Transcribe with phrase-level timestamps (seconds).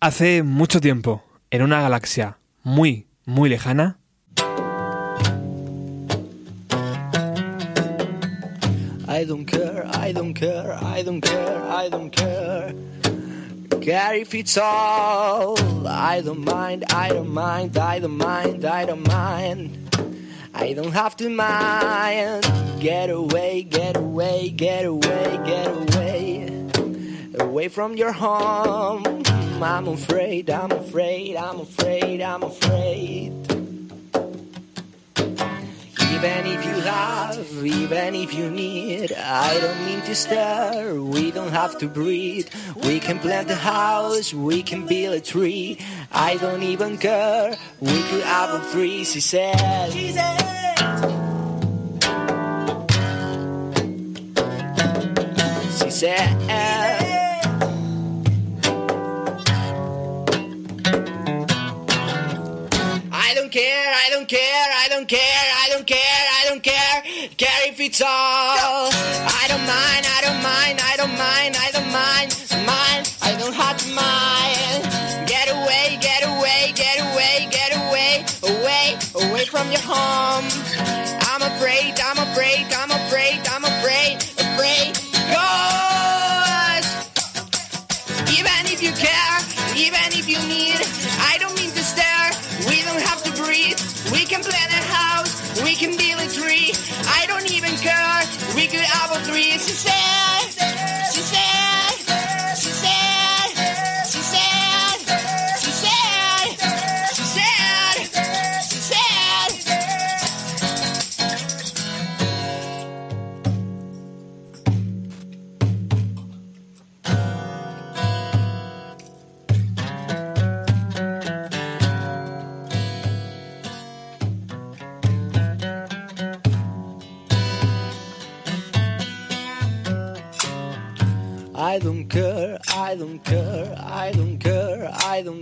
[0.00, 3.98] Hace mucho tiempo, en una galaxia muy, muy lejana,
[9.08, 12.72] I don't care, I don't care, I don't care, I don't care.
[13.80, 15.56] Care if it's all.
[15.88, 19.78] I don't mind, I don't mind, I don't mind, I don't mind.
[20.54, 22.46] I don't have to mind.
[22.78, 26.68] Get away, get away, get away, get away.
[27.40, 29.24] Away from your home.
[29.62, 33.32] I'm afraid, I'm afraid, I'm afraid, I'm afraid.
[36.18, 41.00] Even if you have, even if you need, I don't mean to stare.
[41.00, 42.48] We don't have to breathe.
[42.84, 45.78] We can plant a house, we can build a tree.
[46.12, 47.56] I don't even care.
[47.80, 48.60] We could have a
[49.20, 49.92] said.
[49.92, 50.38] She said.
[55.78, 56.87] She said.
[63.48, 67.02] Don't care, I don't care, I don't care, I don't care, I don't care,
[67.38, 68.90] care if it's all.
[68.92, 72.28] I don't mind, I don't mind, I don't mind, I don't mind,
[72.66, 74.84] mind, I don't have to mind.
[75.26, 80.44] Get away, get away, get away, get away, away, away from your home.
[81.32, 82.17] I'm afraid, I'm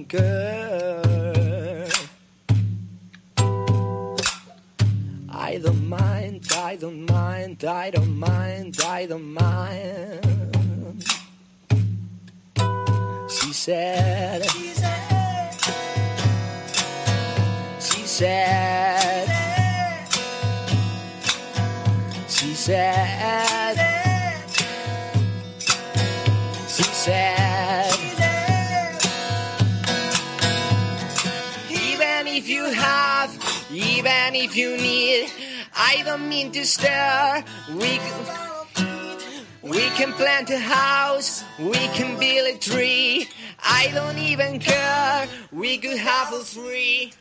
[0.04, 1.92] don't.
[5.28, 11.04] I don't mind, I don't mind, I don't mind, I don't mind.
[13.30, 15.52] She said, she said,
[17.80, 19.28] she said,
[22.28, 23.15] she said.
[34.56, 35.28] You need,
[35.76, 37.44] I don't mean to stare.
[37.68, 38.00] We,
[39.62, 43.28] we can plant a house, we can build a tree.
[43.62, 45.28] I don't even care.
[45.52, 47.12] We could have a three.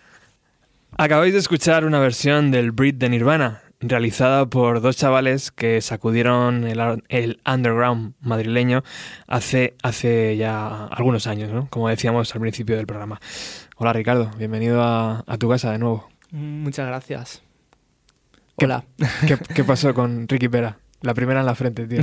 [0.97, 6.65] acabáis de escuchar una versión del Breed de Nirvana, realizada por dos chavales que sacudieron
[7.09, 8.83] el, underground madrileño
[9.27, 11.67] hace, hace ya algunos años, ¿no?
[11.69, 13.19] como decíamos al principio del programa.
[13.75, 16.14] Hola Ricardo, bienvenido a tu casa de nuevo.
[16.35, 17.41] Muchas gracias.
[18.57, 18.83] ¿Qué- Hola.
[19.27, 20.77] ¿Qué, qué pasó con Ricky Pera?
[21.01, 22.01] La primera en la frente, tío.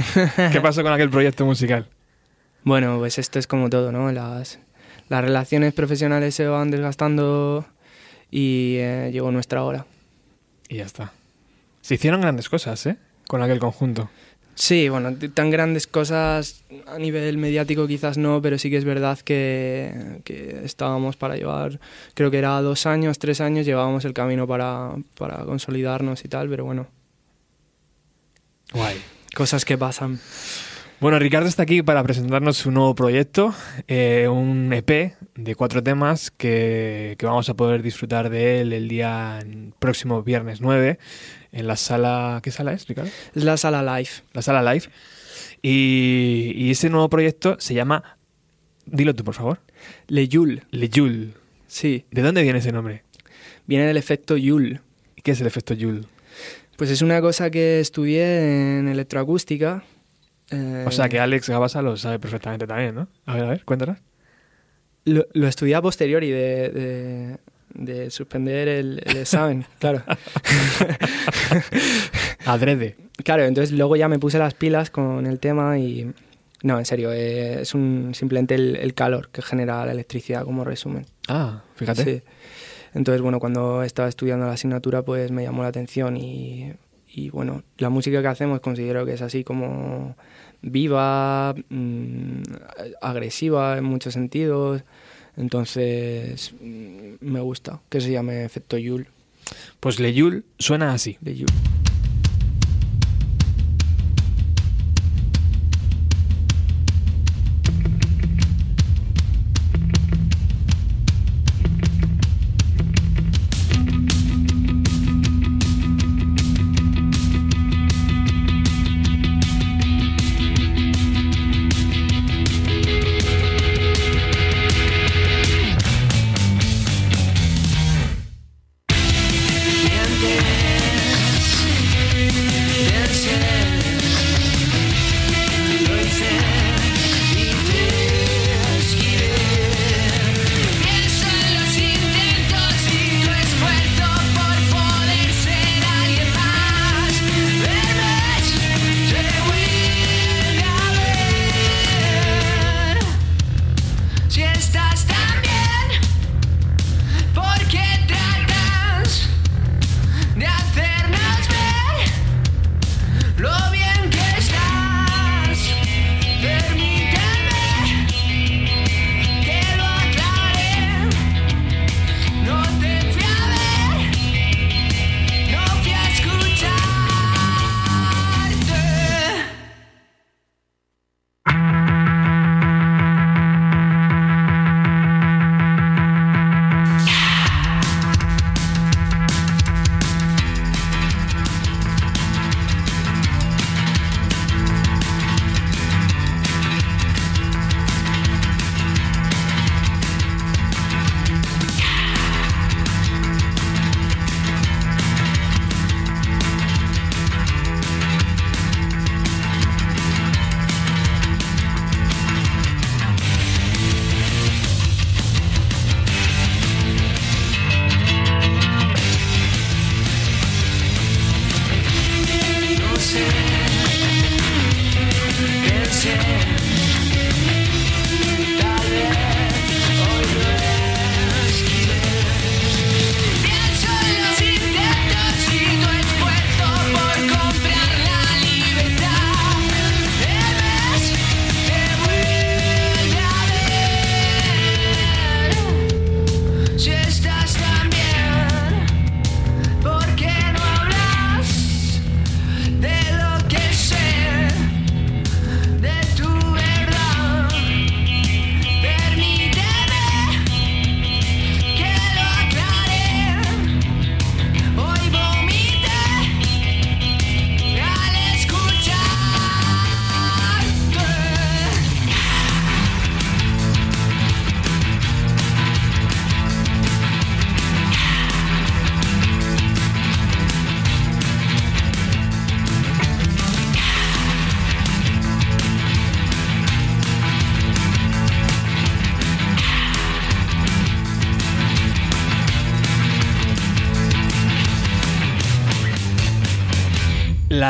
[0.53, 1.89] ¿Qué pasó con aquel proyecto musical?
[2.65, 4.13] Bueno, pues esto es como todo, ¿no?
[4.13, 4.61] Las,
[5.09, 7.67] las relaciones profesionales se van desgastando
[8.31, 9.85] y eh, llegó nuestra hora.
[10.69, 11.11] Y ya está.
[11.81, 12.99] Se hicieron grandes cosas, ¿eh?
[13.27, 14.11] Con aquel conjunto.
[14.55, 19.19] Sí, bueno, tan grandes cosas a nivel mediático quizás no, pero sí que es verdad
[19.19, 21.81] que, que estábamos para llevar,
[22.15, 26.49] creo que era dos años, tres años, llevábamos el camino para, para consolidarnos y tal,
[26.51, 26.87] pero bueno,
[28.73, 29.01] Guay.
[29.35, 30.21] cosas que pasan.
[31.01, 33.53] Bueno, Ricardo está aquí para presentarnos su nuevo proyecto,
[33.89, 38.87] eh, un EP de cuatro temas que, que vamos a poder disfrutar de él el
[38.87, 39.41] día
[39.81, 40.99] próximo viernes 9
[41.53, 42.41] en la sala...
[42.43, 43.11] ¿Qué sala es, Ricardo?
[43.35, 44.11] Es la sala live.
[44.33, 44.87] La sala live.
[45.63, 48.17] Y, y ese nuevo proyecto se llama...
[48.87, 49.61] Dilo tú, por favor.
[50.09, 51.35] Le Yule, Le Joule.
[51.69, 53.05] sí, ¿De dónde viene ese nombre?
[53.67, 54.81] viene del efecto Yule.
[55.23, 56.03] ¿Qué es el efecto Joule?
[56.77, 59.85] Pues es una cosa que estudié en electroacústica.
[60.51, 63.09] eh, O sea que Alex Gabasa lo sabe perfectamente también, ¿no?
[63.25, 63.99] A ver, a ver, cuéntanos.
[65.05, 67.39] Lo, lo estudié a posteriori de, de,
[67.85, 70.03] de suspender el, el examen, claro.
[72.47, 72.97] Adrede.
[73.25, 76.13] Claro, entonces luego ya me puse las pilas con el tema y...
[76.63, 80.63] No, en serio, eh, es un, simplemente el, el calor que genera la electricidad como
[80.63, 81.07] resumen.
[81.27, 82.05] Ah, fíjate.
[82.05, 82.23] Sí.
[82.95, 86.73] Entonces, bueno, cuando estaba estudiando la asignatura, pues me llamó la atención y,
[87.09, 90.15] y, bueno, la música que hacemos considero que es así como
[90.61, 92.43] viva, mm,
[93.01, 94.85] agresiva en muchos sentidos,
[95.37, 99.07] Entonces, mm, me gusta que se llame efecto Yule.
[99.81, 101.19] Pues Le Yule suena así.
[101.21, 101.53] De Yule.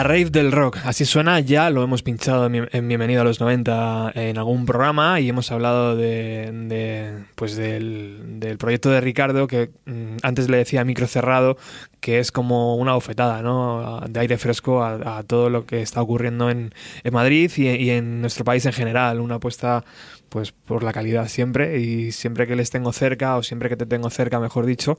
[0.03, 3.41] Rave del rock, así suena, ya lo hemos pinchado en, Bien- en Bienvenido a los
[3.41, 10.17] 90 en algún programa y hemos hablado de, pues del, proyecto de Ricardo que mm,
[10.23, 11.57] antes le decía micro cerrado
[12.01, 14.01] que es como una bofetada ¿no?
[14.09, 17.91] de aire fresco a, a todo lo que está ocurriendo en, en Madrid y, y
[17.91, 19.85] en nuestro país en general, una apuesta
[20.29, 23.87] pues por la calidad siempre y siempre que les tengo cerca o siempre que te
[23.87, 24.99] tengo cerca, mejor dicho,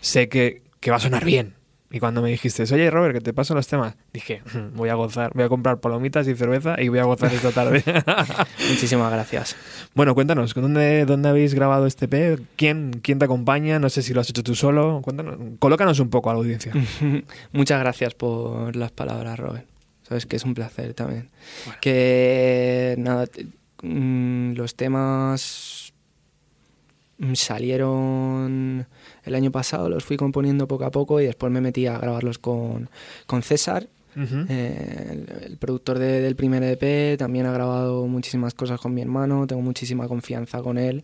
[0.00, 1.54] sé que, que va a sonar bien.
[1.94, 4.94] Y cuando me dijiste, oye Robert, que te paso los temas, dije, "Mm, voy a
[4.94, 7.84] gozar, voy a comprar palomitas y cerveza y voy a gozar esta tarde.
[8.70, 9.56] Muchísimas gracias.
[9.94, 12.40] bueno, cuéntanos, ¿dónde, ¿dónde habéis grabado este EP?
[12.56, 13.78] ¿Quién, ¿Quién te acompaña?
[13.78, 15.00] No sé si lo has hecho tú solo.
[15.02, 16.72] Cuéntanos, colócanos un poco a la audiencia.
[17.52, 19.66] Muchas gracias por las palabras, Robert.
[20.08, 21.28] Sabes que es un placer también.
[21.80, 23.26] Que nada,
[23.82, 25.92] mm, los temas
[27.18, 28.86] mm, salieron
[29.24, 32.38] el año pasado, los fui componiendo poco a poco y después me metí a grabarlos
[32.38, 32.88] con,
[33.26, 33.88] con César,
[34.50, 37.16] eh, el, el productor de- del primer EP.
[37.16, 41.02] También ha grabado muchísimas cosas con mi hermano, tengo muchísima confianza con él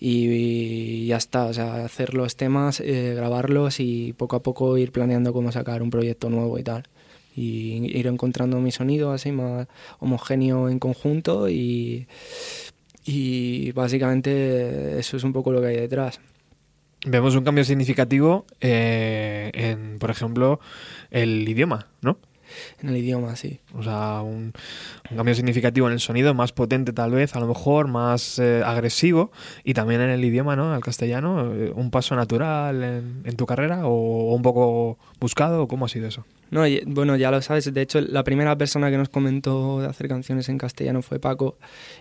[0.00, 4.76] y, y ya está, o sea, hacer los temas, eh, grabarlos y poco a poco
[4.78, 6.82] ir planeando cómo sacar un proyecto nuevo y tal.
[7.36, 9.68] Y ir encontrando mi sonido así más
[10.00, 12.08] homogéneo en conjunto y,
[13.04, 16.20] y básicamente eso es un poco lo que hay detrás.
[17.06, 20.60] Vemos un cambio significativo eh, en, por ejemplo,
[21.10, 22.18] el idioma, ¿no?
[22.82, 23.60] En el idioma, sí.
[23.74, 24.52] O sea, un,
[25.10, 28.62] un cambio significativo en el sonido, más potente tal vez, a lo mejor, más eh,
[28.64, 29.30] agresivo,
[29.64, 30.72] y también en el idioma, ¿no?
[30.72, 35.86] Al castellano, eh, un paso natural en, en tu carrera o, un poco buscado, ¿cómo
[35.86, 36.24] ha sido eso?
[36.50, 37.72] No, y- bueno, ya lo sabes.
[37.72, 41.58] De hecho, la primera persona que nos comentó de hacer canciones en castellano fue Paco.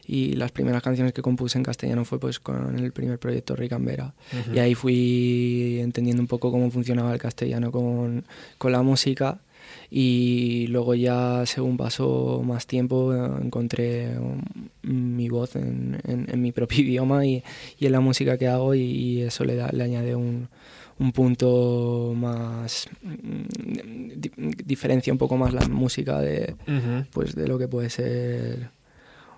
[0.07, 3.73] Y las primeras canciones que compuse en castellano fue pues con el primer proyecto Rick
[3.73, 4.15] and Vera.
[4.51, 8.25] Y ahí fui entendiendo un poco cómo funcionaba el castellano con,
[8.57, 9.39] con la música.
[9.91, 14.41] Y luego ya, según pasó más tiempo, encontré um,
[14.83, 17.43] mi voz en, en- en mi propio idioma y,
[17.79, 20.47] y en la música que hago y, y eso le, da, le añade un,
[20.99, 22.88] un punto más...
[23.01, 24.31] mm, di-
[24.65, 27.05] diferencia un poco más la música de, Ujú.
[27.11, 28.69] pues, de lo que puede ser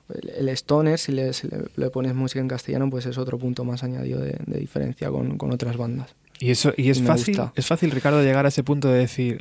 [0.10, 0.98] el, el stoner.
[1.00, 4.20] Si, le, si le- le pones música en castellano, pues es otro punto más añadido
[4.20, 6.16] de, de diferencia con, con otras bandas.
[6.40, 7.54] Y eso y es Me fácil, gusta.
[7.56, 9.38] es fácil, Ricardo, llegar a ese punto de decir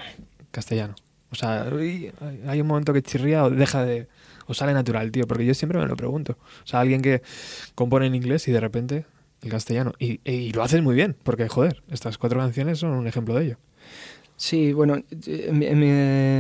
[0.51, 0.95] castellano.
[1.31, 1.71] O sea,
[2.49, 4.09] hay un momento que chirría o deja de
[4.47, 6.37] o sale natural, tío, porque yo siempre me lo pregunto.
[6.65, 7.23] O sea, alguien que
[7.77, 9.07] compone en inglés y de repente
[9.43, 13.07] el castellano y, y lo haces muy bien, porque joder, estas cuatro canciones son un
[13.07, 13.57] ejemplo de ello.
[14.37, 14.95] Sí, bueno,
[15.27, 15.89] en mi, en mi-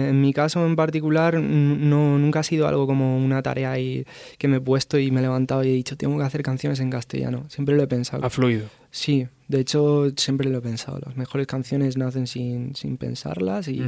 [0.09, 4.07] en mi caso en particular no, nunca ha sido algo como una tarea ahí
[4.38, 6.81] que me he puesto y me he levantado y he dicho, tengo que hacer canciones
[6.81, 7.45] en castellano.
[7.50, 8.25] Siempre lo he pensado.
[8.25, 8.67] Ha fluido.
[8.90, 11.00] Sí, de hecho siempre lo he pensado.
[11.04, 13.83] Las mejores canciones nacen sin, sin pensarlas y,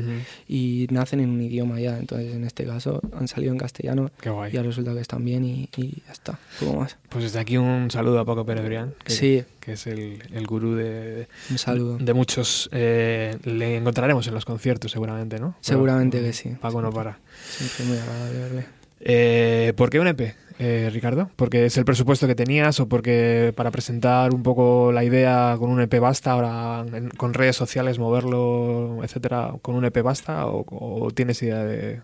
[0.48, 1.96] y nacen en un idioma ya.
[1.98, 4.50] Entonces en este caso han salido en castellano Qué guay.
[4.50, 6.38] y ya resulta que están bien y, y ya está.
[6.58, 6.96] Poco más.
[7.08, 9.44] Pues desde aquí un saludo a Paco Pérez Brián, que, Sí.
[9.60, 11.96] que es el, el gurú de, Un saludo.
[11.98, 12.68] de muchos.
[12.72, 15.54] eh, le encontraremos en los conciertos seguramente, ¿no?
[15.60, 16.50] Seguramente Pero, que sí.
[16.60, 17.18] Paco no para.
[17.48, 18.66] Siempre muy agradable verle.
[19.04, 21.30] Eh, ¿Por qué un EP, eh, Ricardo?
[21.36, 25.70] ¿Porque es el presupuesto que tenías o porque para presentar un poco la idea con
[25.70, 30.64] un EP basta, ahora en- con redes sociales moverlo, etcétera, con un EP basta o,
[30.70, 32.00] o tienes idea de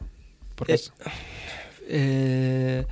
[0.54, 0.92] por qué Eh, es?
[1.88, 2.86] Eh,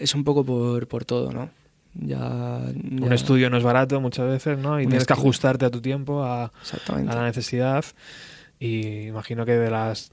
[0.00, 1.50] es un poco por, por todo, ¿no?
[1.94, 4.80] Ya, Un estudio no es barato muchas veces, ¿no?
[4.80, 6.50] Y tienes que ajustarte a tu tiempo, a,
[6.88, 7.84] la necesidad.
[8.64, 10.10] Y imagino que de las,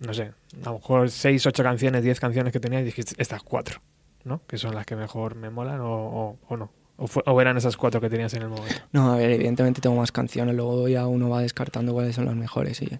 [0.00, 3.80] no sé, a lo mejor seis, ocho canciones, diez canciones que tenías, dijiste estas cuatro,
[4.24, 4.42] ¿no?
[4.46, 6.70] Que son las que mejor me molan o, o- o no.
[6.98, 8.76] O, fue- o eran esas cuatro que tenías en el momento.
[8.92, 12.34] No, a ver, evidentemente tengo más canciones, luego ya uno va descartando cuáles son las
[12.34, 12.98] mejores y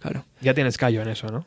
[0.00, 0.24] claro.
[0.40, 1.46] Ya tienes callo en eso, ¿no?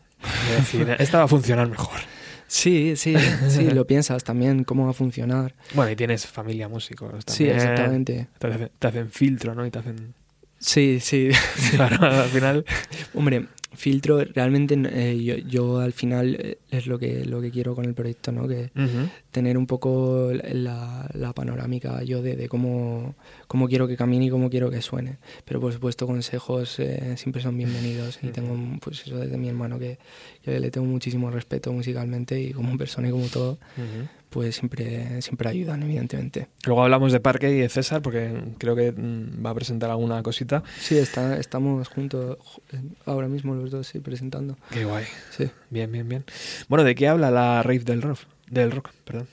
[0.57, 1.99] Decir, esta va a funcionar mejor.
[2.47, 3.15] Sí, sí,
[3.49, 5.53] sí, lo piensas también, cómo va a funcionar.
[5.73, 7.55] Bueno, y tienes familia músicos Sí, también.
[7.55, 8.27] exactamente.
[8.39, 9.65] Te hacen, te hacen filtro, ¿no?
[9.65, 10.13] Y te hacen...
[10.59, 11.29] Sí, sí.
[11.75, 12.65] Claro, al final...
[13.13, 17.75] Hombre, filtro, realmente eh, yo, yo al final eh, es lo que, lo que quiero
[17.75, 18.47] con el proyecto, ¿no?
[18.47, 19.09] Que Ujú.
[19.31, 23.15] tener un poco la, la panorámica yo de, de cómo,
[23.47, 25.17] cómo quiero que camine y cómo quiero que suene.
[25.45, 29.79] Pero por supuesto consejos eh, siempre son bienvenidos y tengo pues eso desde mi hermano
[29.79, 29.97] que,
[30.45, 34.07] le tengo muchísimo respeto musicalmente y como persona y como todo, Ujú.
[34.35, 36.49] Pues siempre, siempre ayudan evidentemente.
[36.65, 40.21] Luego hablamos de Parque y de César, porque creo que mm, va a presentar alguna
[40.23, 40.61] cosita.
[40.77, 44.57] Sí, está, estamos juntos ju- eh, ahora mismo los dos sí, presentando.
[44.71, 45.05] Qué guay.
[45.31, 45.49] Sí.
[45.69, 46.25] Bien, bien, bien.
[46.67, 48.19] Bueno, ¿de qué habla la rave del rock?
[48.49, 49.29] Del rock, perdón.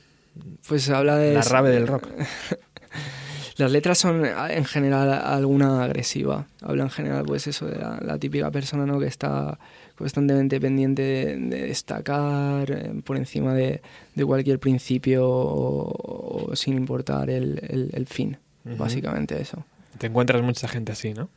[0.69, 1.35] Pues habla de...
[1.35, 2.07] La rave del rock.
[3.57, 6.47] Las letras son en general alguna agresiva.
[6.63, 9.01] Habla en general, pues eso, de la, la típica persona ¿no?
[9.01, 9.59] que está
[9.97, 13.81] constantemente pendiente de, de destacar eh, por encima de,
[14.15, 18.37] de cualquier principio o, o sin importar el, el- el fin.
[18.65, 19.65] Básicamente eso.
[19.99, 21.29] Te encuentras mucha gente así, ¿no?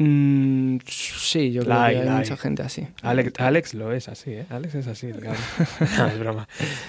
[0.00, 2.86] Mm, sí, yo creo que hay mucha gente así.
[3.02, 4.46] Alex, Alex lo es así, ¿eh?
[4.48, 5.08] Alex es así,
[5.98, 6.48] no, es broma.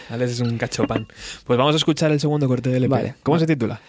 [0.10, 1.08] Alex es un cachopán.
[1.46, 2.90] Pues vamos a escuchar el segundo corte del EP.
[2.92, 3.16] Vale.
[3.24, 3.82] ¿Cómo se titula?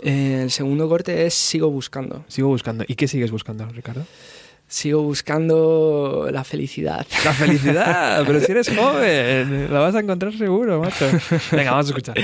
[0.00, 2.24] Eh, el segundo corte es Sigo buscando.
[2.26, 2.84] Sigo buscando.
[2.88, 4.04] ¿Y qué sigues buscando, Ricardo?
[4.68, 7.06] Sigo buscando la felicidad.
[7.24, 11.06] La felicidad, pero si eres joven, la vas a encontrar seguro, macho.
[11.52, 12.16] Venga, vamos a escuchar.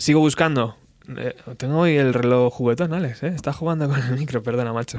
[0.00, 0.76] Sigo buscando.
[1.14, 3.22] Eh, tengo hoy el reloj juguetón, Alex.
[3.22, 3.32] ¿eh?
[3.34, 4.98] Está jugando con el micro, perdona, macho.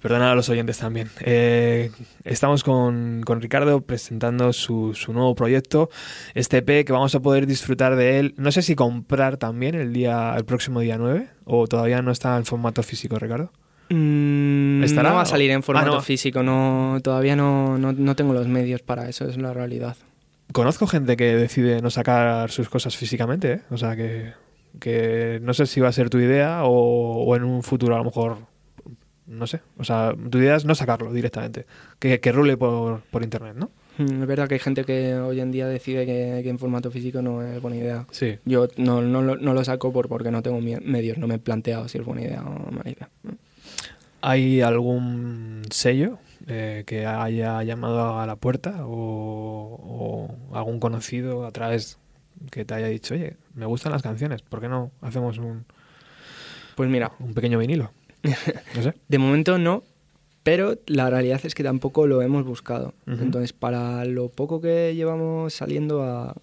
[0.00, 1.10] Perdona a los oyentes también.
[1.20, 1.90] Eh,
[2.22, 5.90] estamos con, con Ricardo presentando su, su nuevo proyecto,
[6.34, 8.34] este EP que vamos a poder disfrutar de él.
[8.36, 12.36] No sé si comprar también el día el próximo día 9 o todavía no está
[12.36, 13.50] en formato físico, Ricardo.
[13.90, 16.00] Mm, ¿Estará no va a salir en formato Ah, no.
[16.02, 19.96] físico, no, todavía no, no, no tengo los medios para eso, es la realidad.
[20.54, 23.60] Conozco gente que decide no sacar sus cosas físicamente, ¿eh?
[23.70, 24.32] o sea que,
[24.78, 27.98] que no sé si va a ser tu idea o, o en un futuro a
[27.98, 28.36] lo mejor,
[29.26, 31.66] no sé, o sea, tu idea es no sacarlo directamente,
[31.98, 33.70] que, que rule por, por internet, ¿no?
[33.98, 36.88] Mm, Es verdad que hay gente que hoy en día decide que, que en formato
[36.92, 38.06] físico no es buena idea.
[38.12, 38.38] Sí.
[38.44, 41.38] Yo no, no, lo- no lo saco por, porque no tengo medios, no me he
[41.38, 43.08] planteado si es buena idea o mala idea.
[44.20, 51.50] ¿Hay algún sello eh, que haya llamado a la puerta o, o algún conocido a
[51.52, 51.98] través
[52.50, 55.64] que te haya dicho, oye, me gustan las canciones, ¿por qué no hacemos un,
[56.74, 57.90] Pues mira, un pequeño vinilo?
[58.74, 58.94] No sé.
[59.08, 59.82] de momento no,
[60.42, 62.92] pero la realidad es que tampoco lo hemos buscado.
[63.06, 66.34] Entonces, para lo poco que llevamos saliendo a,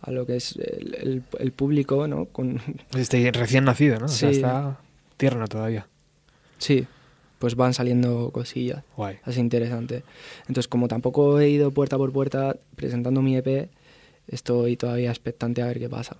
[0.00, 2.24] a lo que es el, el- el público, ¿no?
[2.26, 2.60] Con,
[2.96, 4.06] Este recién nacido, ¿no?
[4.06, 4.78] O sea, está
[5.16, 5.86] tierno todavía.
[6.58, 6.86] sí,
[7.38, 8.84] pues van saliendo cosillas.
[8.96, 9.18] Guay.
[9.24, 10.02] así interesante.
[10.42, 13.68] Entonces, como tampoco he ido puerta por puerta presentando mi EP,
[14.26, 16.16] estoy todavía expectante a ver qué pasa.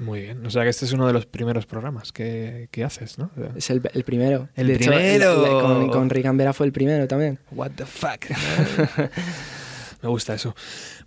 [0.00, 0.44] Muy bien.
[0.46, 3.30] O sea que este es uno de los primeros programas que, que haces, ¿no?
[3.54, 4.48] Es el, el primero.
[4.56, 5.44] ¡El De hecho, primero!
[5.44, 7.38] el- el- con, con Rick Ambera fue el primero también.
[7.52, 8.24] What the fuck.
[10.02, 10.54] Me gusta eso.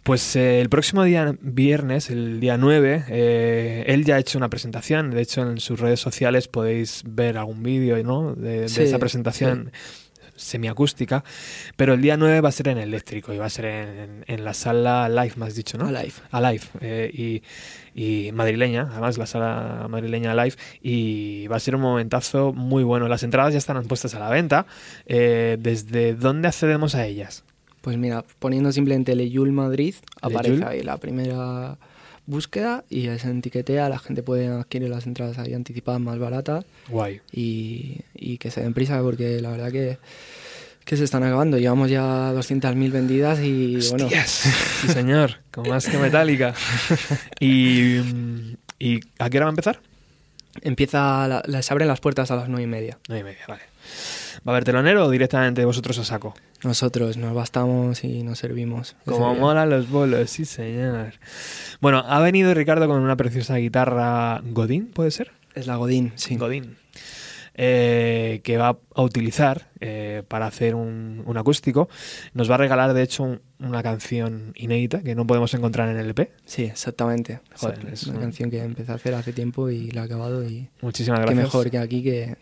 [0.03, 4.49] Pues eh, el próximo día viernes, el día 9, eh, él ya ha hecho una
[4.49, 5.11] presentación.
[5.11, 8.35] De hecho, en sus redes sociales podéis ver algún vídeo ¿no?
[8.35, 9.71] de, esa presentación
[10.35, 11.23] semiacústica.
[11.75, 14.43] Pero el día 9 va a ser en eléctrico y va a ser en, en
[14.43, 15.87] la sala live, has dicho, ¿no?
[15.87, 16.13] Alive.
[16.31, 17.43] Alive eh, y,
[17.95, 23.07] y madrileña, además la sala madrileña Alive y va a ser un momentazo muy bueno.
[23.07, 24.65] Las entradas ya están puestas a la venta.
[25.05, 27.43] Eh, ¿Desde dónde accedemos a ellas?
[27.83, 30.67] Pues mira, poniendo simplemente Leyul Madrid, aparece Leyul.
[30.67, 31.77] ahí la primera
[32.25, 37.19] búsqueda y se etiquetea, la gente puede adquirir las entradas ahí anticipadas más baratas Guay.
[37.33, 39.97] y, y que se den prisa porque la verdad que,
[40.85, 41.57] que se están acabando.
[41.57, 44.29] Llevamos ya 200.000 vendidas y bueno, Hostias.
[44.81, 46.53] Sí, señor, con más que metálica.
[47.41, 47.97] ¿Y,
[48.79, 49.81] ¿Y a qué hora va a empezar?
[50.61, 52.97] empieza, la- la- se abren las puertas a las nueve y media.
[53.09, 53.63] Nueve y media, vale.
[54.45, 56.33] ¿Va a haber telonero o directamente vosotros a saco?
[56.63, 58.95] Nosotros nos bastamos y nos servimos.
[59.05, 61.13] Como molan los bolos, sí señor.
[61.79, 65.31] Bueno, ha venido Ricardo con una preciosa guitarra Godín, ¿puede ser?
[65.55, 66.35] Es la Godín, sí.
[66.35, 66.75] Godín.
[67.55, 71.87] eh, que va a utilizar eh, para hacer un, un acústico.
[72.33, 75.97] Nos va a regalar, de hecho, un- una canción inédita que no podemos encontrar en
[75.97, 76.31] el EP.
[76.45, 77.41] Sí, exactamente.
[77.55, 80.43] Joder, es una un- canción que empecé a hacer hace tiempo y la he acabado
[80.43, 81.43] y Muchísimas qué gracias.
[81.45, 82.35] mejor que aquí que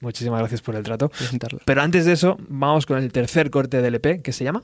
[0.00, 1.10] Muchísimas gracias por el trato.
[1.64, 4.62] Pero antes de eso, vamos con el tercer corte del EP, ¿Qué se llama.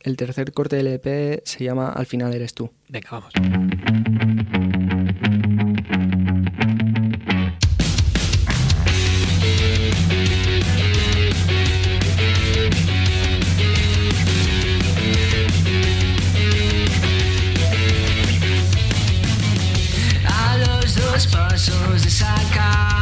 [0.00, 2.70] El tercer corte del EP se llama Al final eres tú.
[2.88, 3.32] Venga, vamos.
[20.26, 22.93] A los dos pasos de sacar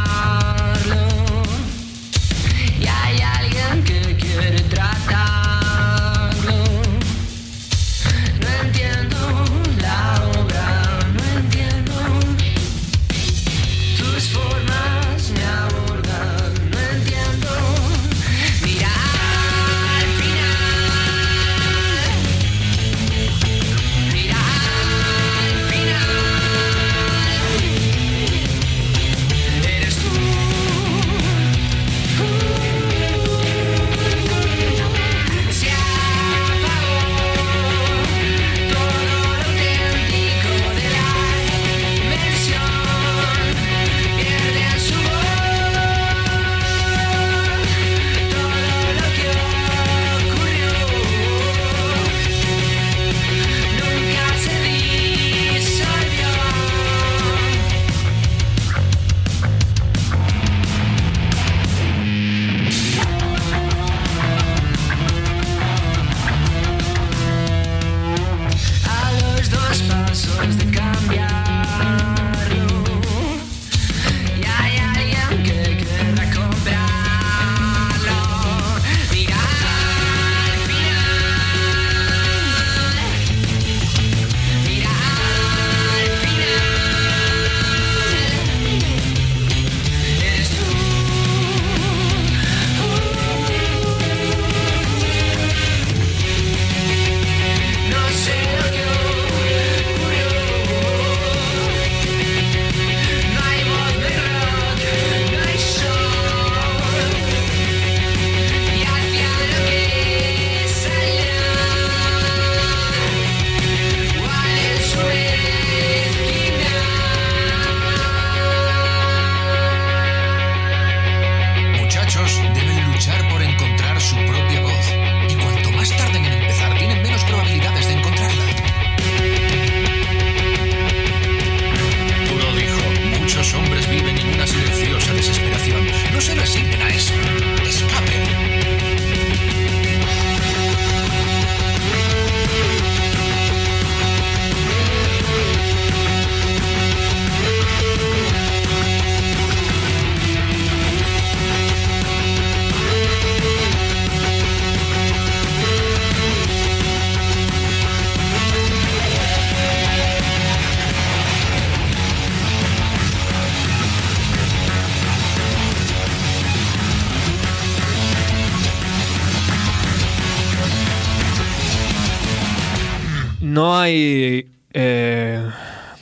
[173.63, 174.45] No hay.
[174.73, 175.41] eh,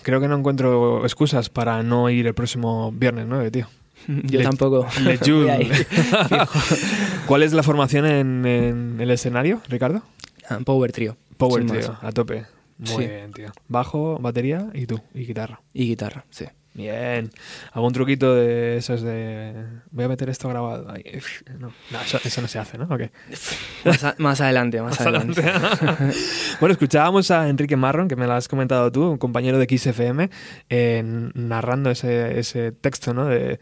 [0.02, 3.68] creo que no encuentro excusas para no ir el próximo viernes 9, tío.
[4.08, 4.88] Yo Le- tampoco.
[5.04, 5.20] Le.
[7.28, 10.02] ¿Cuál es la formación en, en el escenario, Ricardo?
[10.50, 11.18] Ah, Power Trio.
[11.38, 11.92] Power, más.
[12.02, 12.46] a tope.
[12.80, 12.98] Muy Sí.
[12.98, 13.52] bien, tío.
[13.68, 15.62] Bajo, batería y tú, y guitarra.
[15.72, 16.46] Y guitarra, sí.
[16.74, 17.30] Bien.
[17.74, 19.54] ¿Algún truquito de esos de.
[19.92, 20.88] Voy a meter esto grabado?
[20.90, 21.04] Ay,
[21.60, 22.86] no, no eso, eso no se hace, ¿no?
[22.90, 23.12] ¿O qué?
[23.86, 25.42] Más, a- más adelante, más, Más adelante.
[25.42, 26.16] adelante.
[26.62, 30.30] bueno, escuchábamos a Enrique Marron, que me lo has comentado tú, un compañero de XFM,
[30.70, 31.04] eh,
[31.34, 33.26] narrando ese, ese texto, ¿no?
[33.26, 33.60] De,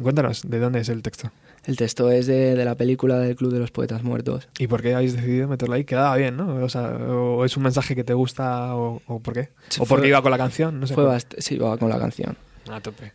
[0.00, 1.30] cuéntanos, ¿de dónde es el texto?
[1.66, 4.48] El texto es de, de la película del Club de los Poetas Muertos.
[4.58, 5.84] ¿Y por qué habéis decidido meterlo ahí?
[5.84, 6.64] Quedaba bien, ¿no?
[6.64, 9.48] O sea, o es un mensaje que te gusta o, o por qué?
[9.80, 10.78] ¿O porque fue- iba con la canción?
[10.80, 10.94] No sé.
[10.94, 12.36] Fue bast- sí, va con la canción.
[12.70, 13.12] A tope.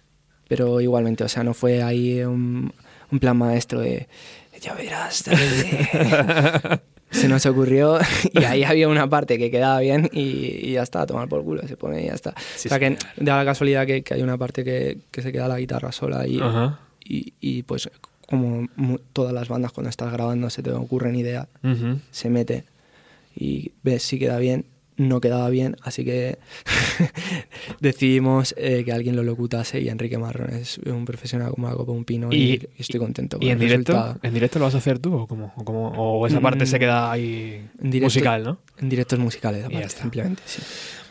[0.50, 2.74] Pero igualmente, o sea, no fue ahí un,
[3.10, 4.10] un plan maestro de
[4.60, 5.24] ya verás.
[5.24, 6.82] tarde".
[7.12, 8.00] Se nos ocurrió
[8.34, 11.44] y ahí había una parte que quedaba bien y, y ya está, a tomar por
[11.44, 12.34] culo, se pone y ya está.
[12.56, 15.32] Sí, o sea, que da la casualidad que, que hay una parte que, que se
[15.34, 16.40] queda la guitarra sola y,
[17.04, 17.90] y, y, pues
[18.32, 22.00] como todas las bandas cuando estás grabando se te ocurren ideas, Ujú.
[22.10, 22.64] se mete
[23.36, 24.66] y ves si queda bien,
[24.98, 26.38] no quedaba bien, así que
[27.80, 31.92] decidimos eh, que alguien lo locutase y Enrique Marrón es un profesional como la copa
[31.92, 33.94] de un pino y, Y- estoy contento con ¿Y en el directo?
[33.94, 34.20] resultado.
[34.24, 35.54] ¿En directo lo vas a hacer tú o cómo?
[35.56, 38.58] ¿O, cómo- o esa parte Mm, se queda ahí en directo- musical, no?
[38.78, 40.62] En directos musicales, aparte, simplemente, sí.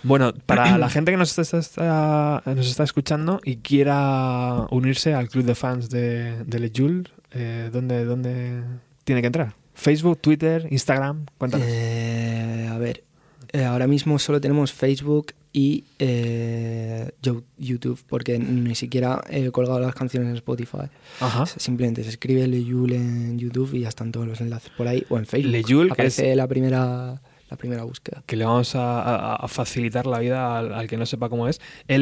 [0.02, 5.28] Bueno, para la gente que nos está, está- nos está escuchando y quiera unirse al
[5.28, 6.72] club de fans de, de Le
[7.32, 8.62] eh, ¿dónde, ¿dónde
[9.04, 9.54] tiene que entrar?
[9.74, 11.26] ¿Facebook, Twitter, Instagram?
[11.38, 11.66] Cuéntanos.
[11.70, 13.04] Eh, a ver,
[13.52, 19.80] eh, ahora mismo solo tenemos Facebook y eh, Yo- YouTube, porque ni siquiera he colgado
[19.80, 20.88] las canciones en Spotify.
[21.20, 21.46] Ajá.
[21.46, 25.18] Simplemente se escribe Leyul en YouTube y ya están todos los enlaces por ahí, o
[25.18, 25.50] en Facebook.
[25.52, 28.22] Leyul, que Aparece la primera la primera búsqueda.
[28.26, 31.48] Que le vamos a, a- a facilitar la vida al, al que no sepa cómo
[31.48, 31.60] es.
[31.88, 31.96] E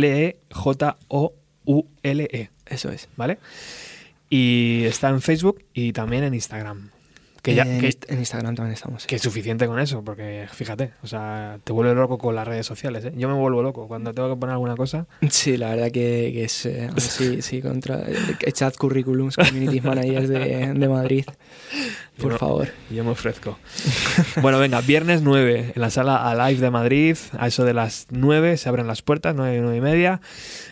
[1.09, 3.09] L-E-J-O-U-L-E, Eso es.
[3.17, 3.39] ¿vale?
[4.31, 6.91] Y está en Facebook y también en Instagram.
[7.43, 9.03] Que ya, en, que- Inst- en Instagram también estamos.
[9.03, 9.09] sí.
[9.09, 12.67] Que es suficiente con eso, porque fíjate, o sea, te vuelve loco con las redes
[12.67, 13.05] sociales.
[13.05, 13.13] ¿eh?
[13.17, 15.07] Yo me vuelvo loco cuando tengo que poner alguna cosa.
[15.31, 16.67] Sí, la verdad que, que es.
[16.67, 18.01] eh, sí, sí, contra.
[18.09, 21.25] eh, Echad currículums, community managers de, de Madrid.
[22.21, 22.69] Por favor.
[22.91, 23.57] Yo me ofrezco.
[24.43, 27.17] bueno, venga, viernes 9 en la sala Alive de Madrid.
[27.39, 30.21] A eso de las 9 se abren las puertas, 9 9 y media.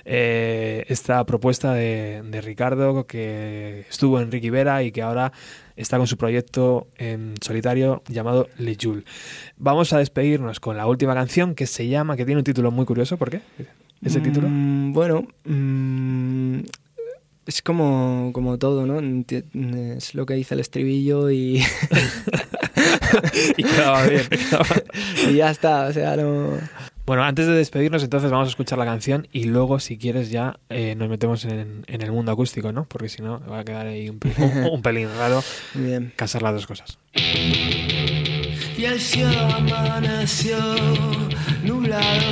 [0.05, 5.33] Eh, esta propuesta de, de Ricardo, que estuvo en Ricky Vera y que ahora
[5.77, 9.05] está con su proyecto en solitario llamado Le Jul.
[9.57, 12.85] Vamos a despedirnos con la última canción que se llama, que tiene un título muy
[12.87, 13.17] curioso.
[13.17, 13.41] ¿Por qué?
[14.03, 14.49] ¿Ese título?
[14.51, 16.59] Mm, bueno, mm,
[17.47, 19.01] es como, como todo, ¿no?
[19.97, 21.63] Es lo que dice el estribillo y,
[23.57, 24.23] y quedaba bien.
[24.29, 24.83] quedaba-
[25.31, 25.87] y ya está.
[25.87, 26.59] O sea, no.
[27.07, 30.59] Bueno, antes de despedirnos, entonces vamos a escuchar la canción y luego, si quieres, ya
[30.71, 32.85] eh, nos metemos en, en el mundo acústico, ¿no?
[32.89, 34.35] Porque si no, va a quedar ahí un, pelín-
[34.67, 35.43] un- un pelín raro
[35.75, 36.13] Bien.
[36.17, 36.99] casar las dos cosas.
[37.15, 40.59] y el cielo amaneció
[41.63, 42.27] nublado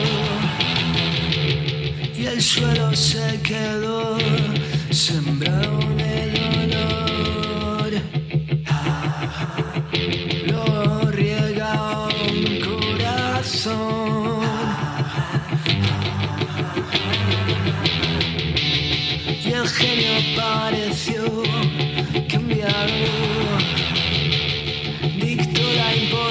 [2.17, 4.19] y el suelo se quedó
[4.91, 5.79] sembrado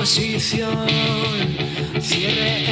[0.03, 0.87] la imposición,
[2.01, 2.62] cierre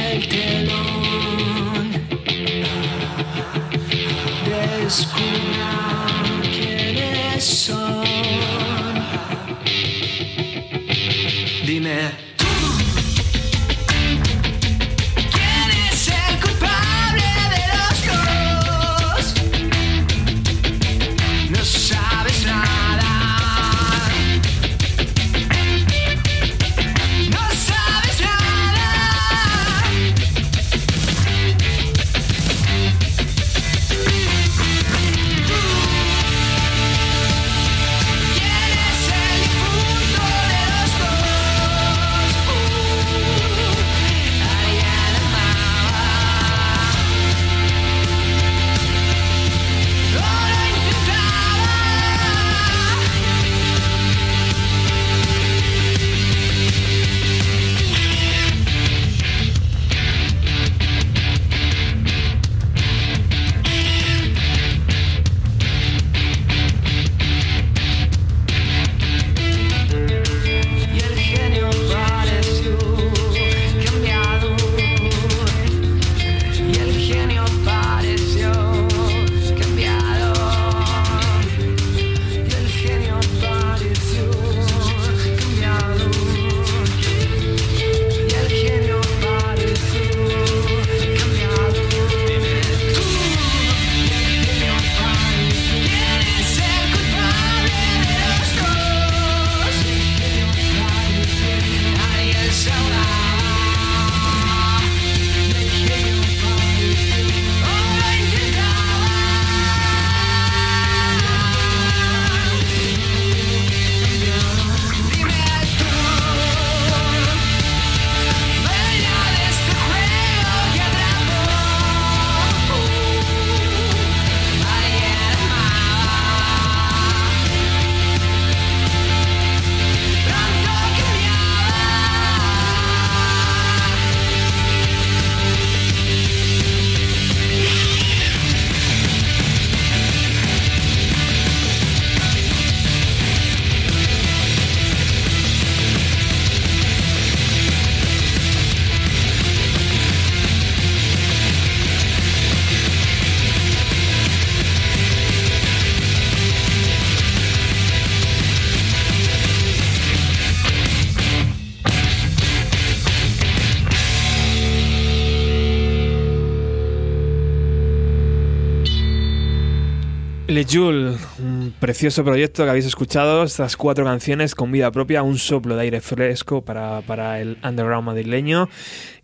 [170.62, 175.36] Le Joule, un precioso proyecto que habéis escuchado, estas cuatro canciones con vida propia, un
[175.36, 178.68] soplo de aire fresco para, para el underground madrileño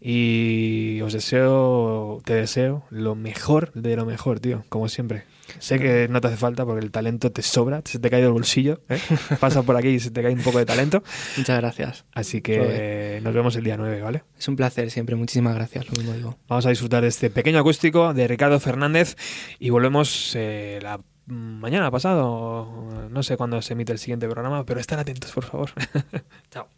[0.01, 5.27] y os deseo, te deseo lo mejor de lo mejor, tío, como siempre.
[5.61, 8.33] Sé que no te hace falta porque el talento te sobra, se te cae del
[8.33, 8.98] bolsillo, ¿eh?
[9.38, 11.05] pasa por aquí y se te cae un poco de talento,
[11.37, 12.05] Muchas gracias.
[12.14, 14.24] así que nos vemos el día 9, ¿vale?
[14.37, 15.14] Es un placer siempre.
[15.14, 16.37] Muchísimas gracias, lo mismo digo.
[16.48, 19.16] Vamos a disfrutar de este pequeño acústico de Ricardo Fernández
[19.61, 20.98] y volvemos eh, la
[21.29, 25.71] mañana pasado, no sé cuándo se emite el siguiente programa, pero estén atentos, por favor.
[26.51, 26.69] Chao.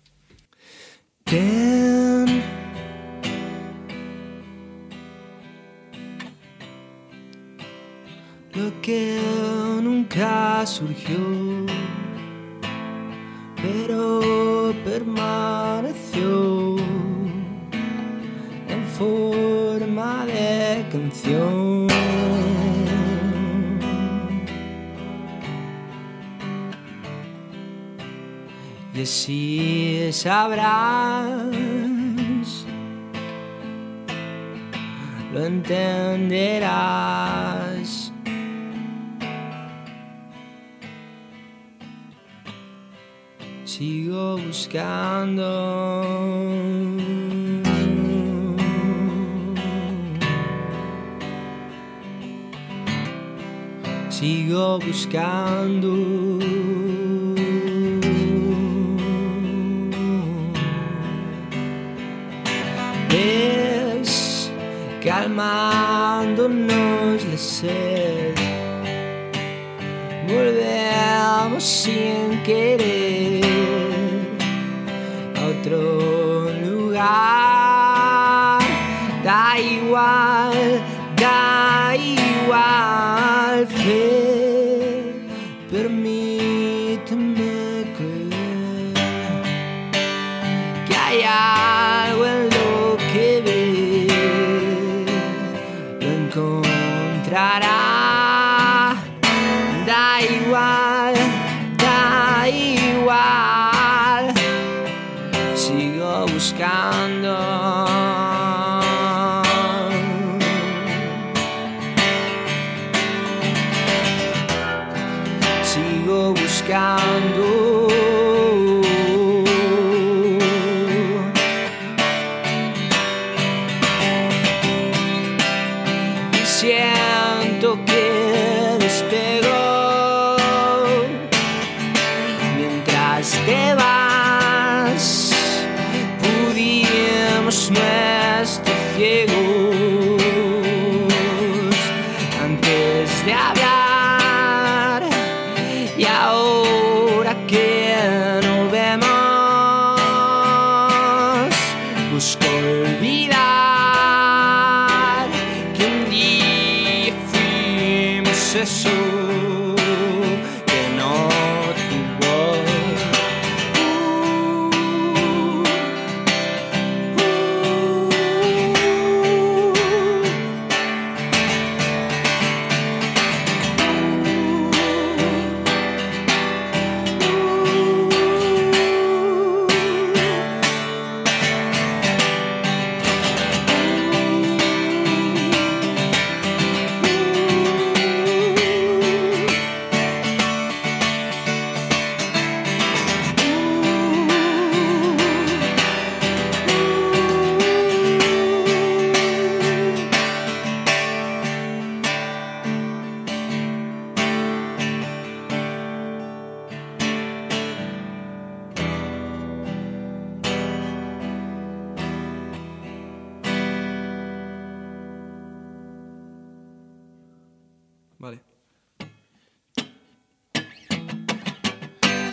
[8.52, 9.20] Lo que
[9.82, 11.16] nunca surgió,
[13.62, 16.76] pero permaneció
[18.68, 21.79] en forma de canción.
[29.02, 31.56] Así sabrás,
[35.32, 36.60] lo entenderás.
[43.64, 45.46] Sigo buscando.
[54.10, 56.59] Sigo buscando.
[65.10, 68.34] Calmándonos la sed.
[70.28, 73.42] Volvemos sin querer
[75.36, 78.60] a otro lugar.
[79.24, 80.54] Da igual,
[81.16, 83.66] da igual.
[83.66, 85.12] Fe,
[85.72, 87.50] permíteme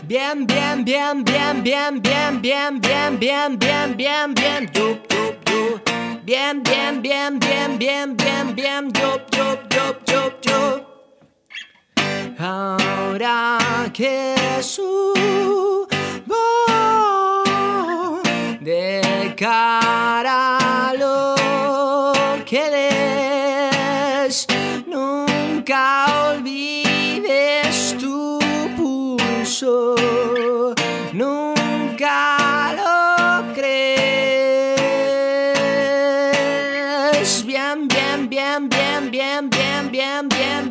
[0.08, 5.82] Bien, bien, bien, bien, bien, bien, bien, bien, bien, bien, bien, bien, yo, yo, yo.
[6.24, 10.62] Bien, bien, bien, bien, bien, bien, bien, yo, yo, yo, yo, yo.
[12.39, 13.58] Ahora
[13.94, 15.88] que subo
[18.62, 20.46] de cara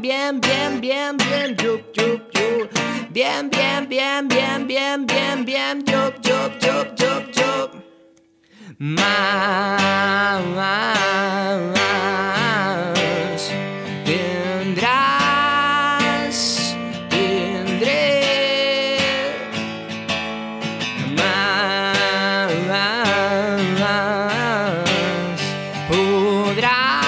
[0.07, 2.71] bien, bien, bien, bien, yup, yup, yup.
[3.11, 7.71] Bien, bien, bien, bien, bien, bien, bien, yup, yup, yup, yup, yup.
[8.79, 10.45] Más
[14.05, 15.57] tendrás,
[17.11, 18.23] tendré.
[21.17, 22.43] Más
[25.89, 27.06] podrás.